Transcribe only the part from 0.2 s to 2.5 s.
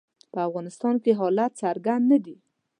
په افغانستان کې حالات څرګند نه دي.